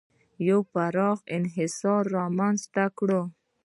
[0.47, 3.23] یو پراخ انحصار یې رامنځته کړی و.